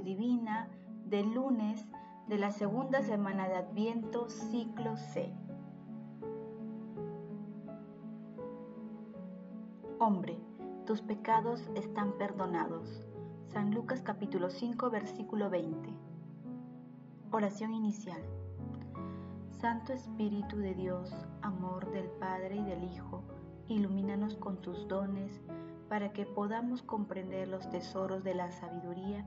[0.00, 0.68] Divina
[1.04, 1.84] del lunes
[2.26, 5.32] de la segunda semana de Adviento, ciclo C.
[9.98, 10.38] Hombre,
[10.86, 13.04] tus pecados están perdonados.
[13.48, 15.90] San Lucas capítulo 5 versículo 20.
[17.30, 18.22] Oración inicial.
[19.60, 23.22] Santo Espíritu de Dios, amor del Padre y del Hijo,
[23.68, 25.42] ilumínanos con tus dones
[25.90, 29.26] para que podamos comprender los tesoros de la sabiduría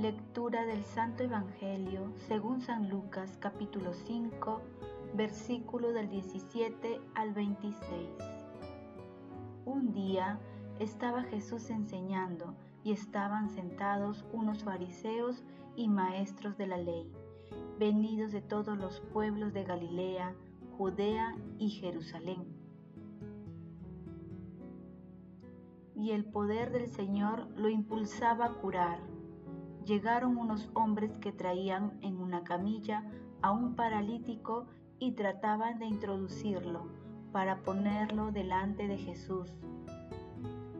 [0.00, 4.60] Lectura del Santo Evangelio según San Lucas capítulo 5,
[5.14, 7.80] versículo del 17 al 26.
[9.64, 10.38] Un día
[10.80, 15.42] estaba Jesús enseñando y estaban sentados unos fariseos
[15.76, 17.10] y maestros de la ley,
[17.78, 20.34] venidos de todos los pueblos de Galilea,
[20.76, 22.44] Judea y Jerusalén.
[25.94, 29.15] Y el poder del Señor lo impulsaba a curar.
[29.86, 33.04] Llegaron unos hombres que traían en una camilla
[33.40, 34.66] a un paralítico
[34.98, 36.88] y trataban de introducirlo
[37.30, 39.48] para ponerlo delante de Jesús.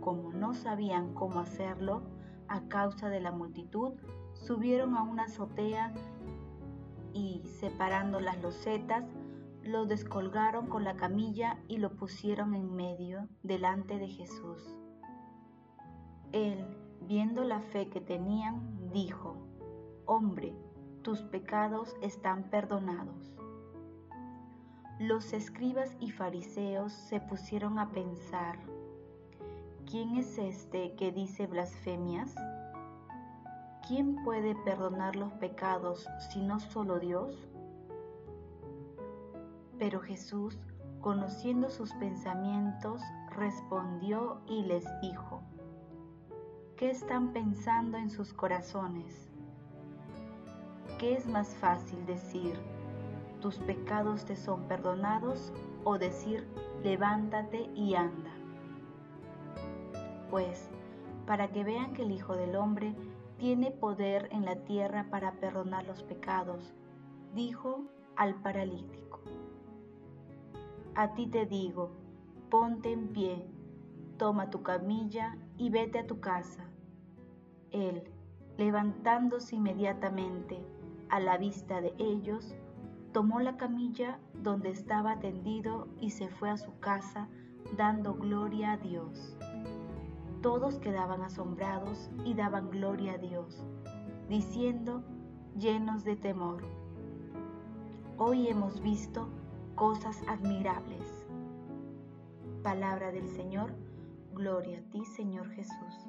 [0.01, 2.03] Como no sabían cómo hacerlo,
[2.49, 3.93] a causa de la multitud,
[4.35, 5.95] subieron a una azotea
[7.13, 9.05] y, separando las losetas,
[9.63, 14.75] lo descolgaron con la camilla y lo pusieron en medio delante de Jesús.
[16.33, 16.67] Él,
[17.07, 19.37] viendo la fe que tenían, dijo,
[20.05, 20.55] Hombre,
[21.03, 23.33] tus pecados están perdonados.
[24.99, 28.59] Los escribas y fariseos se pusieron a pensar,
[29.89, 32.35] ¿quién es este que dice blasfemias?
[33.87, 37.49] ¿Quién puede perdonar los pecados si no solo Dios?
[39.79, 40.59] Pero Jesús,
[41.01, 45.36] conociendo sus pensamientos, respondió y les dijo,
[46.77, 49.31] ¿qué están pensando en sus corazones?
[50.99, 52.59] ¿Qué es más fácil decir,
[53.41, 55.53] tus pecados te son perdonados
[55.85, 56.47] o decir,
[56.83, 58.31] levántate y anda?
[60.31, 60.69] Pues,
[61.27, 62.95] para que vean que el Hijo del Hombre
[63.39, 66.75] tiene poder en la tierra para perdonar los pecados,
[67.35, 67.85] dijo
[68.17, 69.07] al paralítico
[70.97, 71.91] a ti te digo,
[72.49, 73.45] ponte en pie,
[74.17, 76.65] toma tu camilla y vete a tu casa.
[77.71, 78.03] Él,
[78.57, 80.65] levantándose inmediatamente
[81.09, 82.55] a la vista de ellos,
[83.13, 87.29] tomó la camilla donde estaba tendido y se fue a su casa
[87.77, 89.37] dando gloria a Dios.
[90.43, 93.65] Todos quedaban asombrados y daban gloria a Dios,
[94.29, 95.03] diciendo,
[95.59, 96.63] llenos de temor,
[98.19, 99.29] hoy hemos visto
[99.75, 101.27] cosas admirables.
[102.63, 103.75] Palabra del Señor,
[104.37, 106.07] gloria a ti Señor Jesús.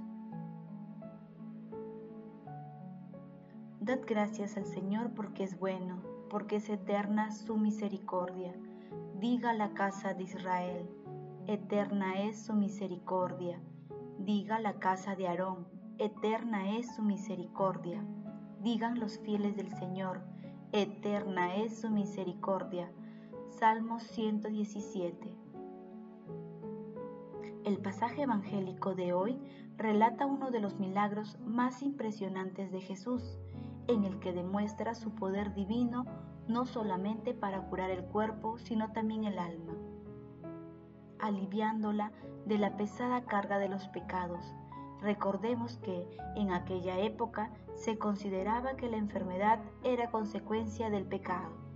[3.79, 8.53] Dad gracias al Señor porque es bueno, porque es eterna su misericordia.
[9.19, 10.89] Diga la casa de Israel,
[11.47, 13.61] eterna es su misericordia.
[14.19, 15.67] Diga la casa de Aarón,
[15.97, 18.03] eterna es su misericordia.
[18.61, 20.21] Digan los fieles del Señor,
[20.73, 22.91] eterna es su misericordia
[23.59, 25.36] Salmo 117.
[27.67, 29.37] El pasaje evangélico de hoy
[29.75, 33.37] relata uno de los milagros más impresionantes de Jesús,
[33.89, 36.05] en el que demuestra su poder divino
[36.47, 39.73] no solamente para curar el cuerpo, sino también el alma,
[41.19, 42.13] aliviándola
[42.45, 44.55] de la pesada carga de los pecados.
[45.01, 46.07] Recordemos que
[46.37, 51.66] en aquella época se consideraba que la enfermedad era consecuencia del pecado.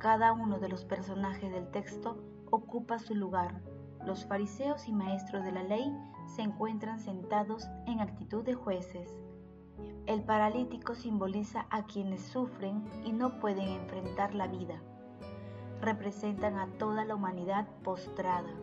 [0.00, 2.16] Cada uno de los personajes del texto
[2.50, 3.60] ocupa su lugar.
[4.06, 5.94] Los fariseos y maestros de la ley
[6.24, 9.20] se encuentran sentados en actitud de jueces.
[10.06, 14.80] El paralítico simboliza a quienes sufren y no pueden enfrentar la vida.
[15.82, 18.54] Representan a toda la humanidad postrada.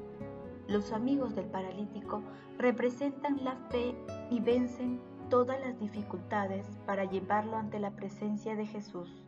[0.67, 2.23] Los amigos del paralítico
[2.57, 3.95] representan la fe
[4.31, 4.99] y vencen
[5.29, 9.26] todas las dificultades para llevarlo ante la presencia de Jesús.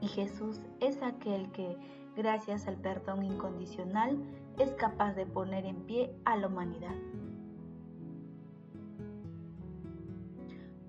[0.00, 1.76] Y Jesús es aquel que,
[2.16, 4.18] gracias al perdón incondicional,
[4.58, 6.94] es capaz de poner en pie a la humanidad.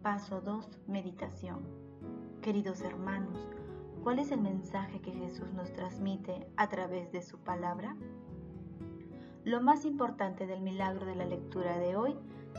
[0.02, 0.80] Paso 2.
[0.88, 1.60] Meditación.
[2.42, 3.48] Queridos hermanos,
[4.04, 7.96] ¿cuál es el mensaje que Jesús nos transmite a través de su palabra?
[9.44, 12.16] Lo más importante del milagro de la lectura de hoy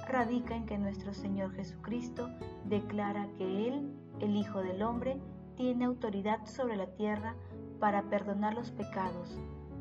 [0.08, 2.28] radica en que nuestro Señor Jesucristo
[2.64, 5.18] declara que Él, el Hijo del Hombre,
[5.58, 7.34] tiene autoridad sobre la tierra
[7.80, 9.38] para perdonar los pecados,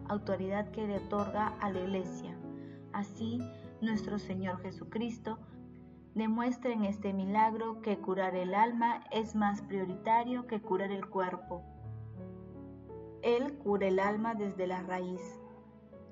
[0.09, 2.35] autoridad que le otorga a la Iglesia.
[2.91, 3.39] Así,
[3.79, 5.38] nuestro Señor Jesucristo
[6.15, 11.62] demuestra en este milagro que curar el alma es más prioritario que curar el cuerpo.
[13.21, 15.21] Él cura el alma desde la raíz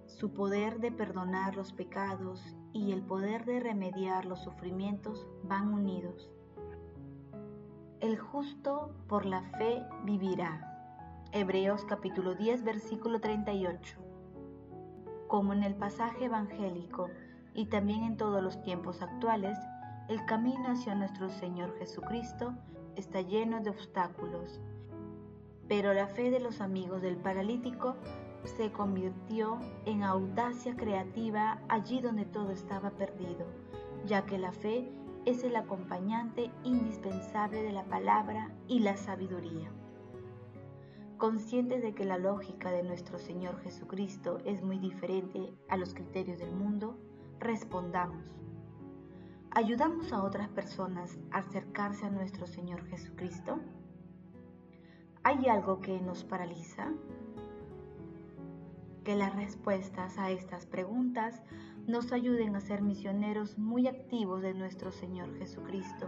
[0.05, 6.31] su poder de perdonar los pecados y el poder de remediar los sufrimientos van unidos.
[8.05, 10.61] El justo por la fe vivirá.
[11.31, 13.97] Hebreos capítulo 10 versículo 38.
[15.27, 17.09] Como en el pasaje evangélico
[17.55, 19.57] y también en todos los tiempos actuales,
[20.07, 22.53] el camino hacia nuestro Señor Jesucristo
[22.95, 24.59] está lleno de obstáculos.
[25.67, 27.95] Pero la fe de los amigos del paralítico
[28.43, 29.57] se convirtió
[29.87, 33.47] en audacia creativa allí donde todo estaba perdido,
[34.05, 34.93] ya que la fe
[35.25, 39.71] es el acompañante indispensable de la palabra y la sabiduría.
[41.17, 46.39] Conscientes de que la lógica de nuestro Señor Jesucristo es muy diferente a los criterios
[46.39, 46.97] del mundo,
[47.39, 48.23] respondamos.
[49.51, 53.59] ¿Ayudamos a otras personas a acercarse a nuestro Señor Jesucristo?
[55.23, 56.91] ¿Hay algo que nos paraliza?
[59.05, 61.43] que las respuestas a estas preguntas
[61.87, 66.07] nos ayuden a ser misioneros muy activos de nuestro Señor Jesucristo,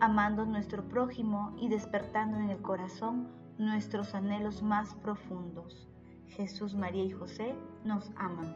[0.00, 3.28] amando nuestro prójimo y despertando en el corazón
[3.58, 5.88] nuestros anhelos más profundos.
[6.28, 7.54] Jesús, María y José
[7.84, 8.54] nos aman.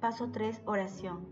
[0.00, 0.62] Paso 3.
[0.66, 1.26] Oración.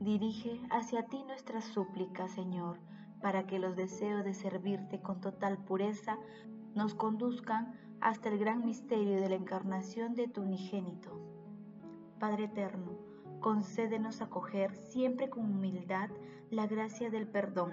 [0.00, 2.78] Dirige hacia ti nuestra súplica, Señor,
[3.20, 6.16] para que los deseos de servirte con total pureza
[6.74, 7.74] nos conduzcan
[8.04, 11.10] hasta el gran misterio de la encarnación de tu unigénito.
[12.20, 12.98] Padre eterno,
[13.40, 16.10] concédenos acoger siempre con humildad
[16.50, 17.72] la gracia del perdón,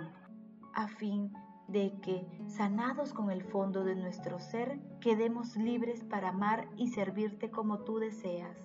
[0.73, 1.33] a fin
[1.67, 7.51] de que, sanados con el fondo de nuestro ser, quedemos libres para amar y servirte
[7.51, 8.57] como tú deseas.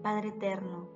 [0.00, 0.88] Padre eterno,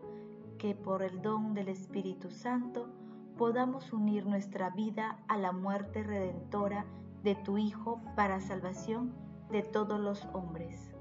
[0.58, 2.88] que por el don del Espíritu Santo
[3.36, 6.86] podamos unir nuestra vida a la muerte redentora
[7.24, 9.14] de tu Hijo para salvación
[9.50, 10.94] de todos los hombres.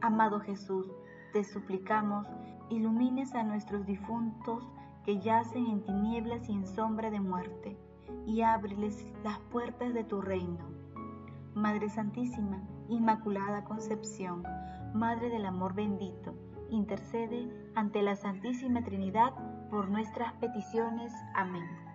[0.00, 0.90] Amado Jesús,
[1.34, 2.26] te suplicamos,
[2.70, 4.66] ilumines a nuestros difuntos
[5.04, 7.76] que yacen en tinieblas y en sombra de muerte,
[8.26, 10.64] y ábreles las puertas de tu reino.
[11.54, 14.42] Madre Santísima, Inmaculada Concepción,
[14.94, 16.34] Madre del Amor bendito,
[16.70, 19.34] intercede ante la Santísima Trinidad
[19.68, 21.12] por nuestras peticiones.
[21.34, 21.93] Amén.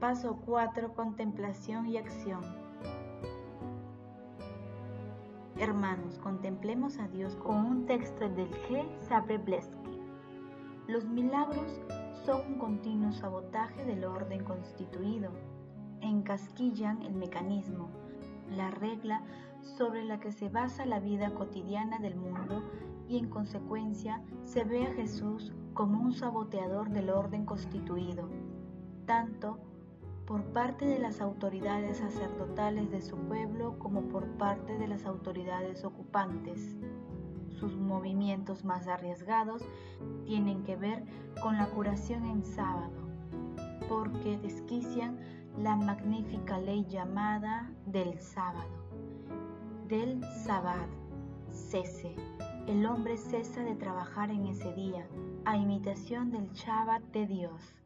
[0.00, 0.92] Paso 4.
[0.92, 2.42] Contemplación y acción.
[5.58, 8.84] Hermanos, contemplemos a Dios con un texto del G.
[9.08, 9.98] Sabrebleski.
[10.86, 11.80] Los milagros
[12.26, 15.30] son un continuo sabotaje del orden constituido.
[16.02, 17.88] Encasquillan el mecanismo,
[18.54, 19.22] la regla
[19.62, 22.62] sobre la que se basa la vida cotidiana del mundo
[23.08, 28.28] y en consecuencia se ve a Jesús como un saboteador del orden constituido,
[29.06, 29.58] tanto
[30.26, 35.84] por parte de las autoridades sacerdotales de su pueblo como por parte de las autoridades
[35.84, 36.76] ocupantes.
[37.60, 39.64] Sus movimientos más arriesgados
[40.24, 41.04] tienen que ver
[41.40, 42.92] con la curación en sábado,
[43.88, 45.18] porque desquician
[45.58, 48.68] la magnífica ley llamada del sábado,
[49.88, 50.88] del sabbat,
[51.50, 52.14] cese.
[52.66, 55.06] El hombre cesa de trabajar en ese día,
[55.44, 57.76] a imitación del Shabbat de Dios.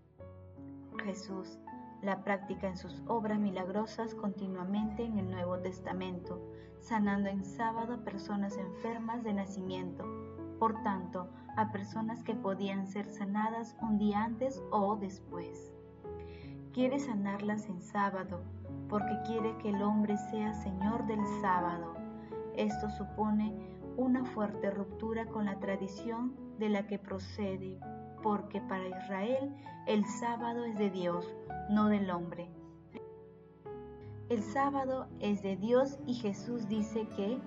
[1.05, 1.59] Jesús
[2.03, 6.41] la práctica en sus obras milagrosas continuamente en el Nuevo Testamento,
[6.81, 10.05] sanando en sábado a personas enfermas de nacimiento,
[10.59, 15.73] por tanto, a personas que podían ser sanadas un día antes o después.
[16.73, 18.41] Quiere sanarlas en sábado,
[18.89, 21.95] porque quiere que el hombre sea Señor del sábado.
[22.57, 23.55] Esto supone
[23.97, 27.79] una fuerte ruptura con la tradición de la que procede,
[28.23, 29.55] porque para Israel
[29.87, 31.27] el sábado es de Dios,
[31.71, 32.49] no del hombre.
[34.29, 37.39] El sábado es de Dios y Jesús dice que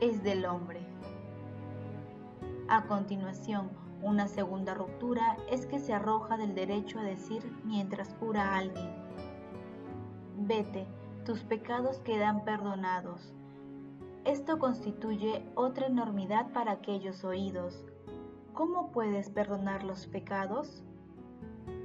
[0.00, 0.80] es del hombre.
[2.68, 3.70] A continuación,
[4.02, 8.90] una segunda ruptura es que se arroja del derecho a decir mientras cura a alguien,
[10.38, 10.86] vete,
[11.24, 13.34] tus pecados quedan perdonados.
[14.24, 17.84] Esto constituye otra enormidad para aquellos oídos.
[18.54, 20.84] ¿Cómo puedes perdonar los pecados?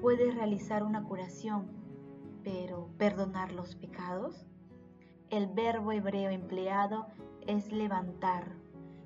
[0.03, 1.65] Puedes realizar una curación,
[2.43, 4.45] pero ¿perdonar los pecados?
[5.31, 7.07] El verbo hebreo empleado
[7.47, 8.51] es levantar.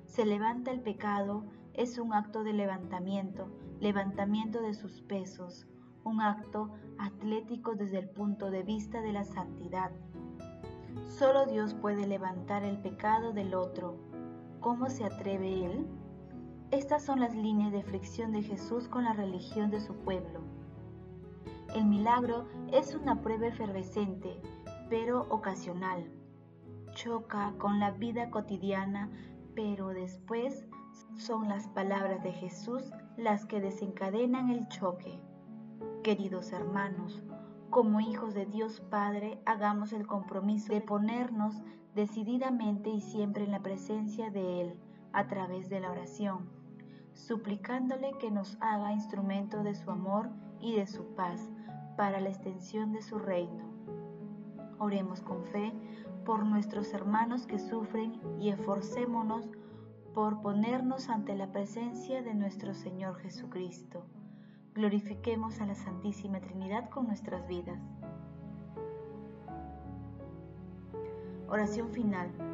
[0.04, 3.48] Se levanta el pecado, es un acto de levantamiento,
[3.80, 5.66] levantamiento de sus pesos,
[6.04, 9.90] un acto atlético desde el punto de vista de la santidad.
[11.06, 13.96] Solo Dios puede levantar el pecado del otro.
[14.60, 15.86] ¿Cómo se atreve Él?
[16.74, 20.40] Estas son las líneas de fricción de Jesús con la religión de su pueblo.
[21.72, 24.40] El milagro es una prueba efervescente,
[24.90, 26.10] pero ocasional.
[26.90, 29.08] Choca con la vida cotidiana,
[29.54, 30.66] pero después
[31.14, 32.82] son las palabras de Jesús
[33.16, 35.20] las que desencadenan el choque.
[36.02, 37.22] Queridos hermanos,
[37.70, 41.54] como hijos de Dios Padre, hagamos el compromiso de ponernos
[41.94, 44.74] decididamente y siempre en la presencia de Él
[45.12, 46.53] a través de la oración,
[47.14, 50.28] suplicándole que nos haga instrumento de su amor
[50.60, 51.50] y de su paz
[51.96, 53.64] para la extensión de su reino.
[54.78, 55.72] Oremos con fe
[56.24, 59.48] por nuestros hermanos que sufren y esforcémonos
[60.14, 64.04] por ponernos ante la presencia de nuestro Señor Jesucristo
[64.74, 67.78] glorifiquemos a la Santísima Trinidad con nuestras vidas.
[71.48, 72.53] Oración final.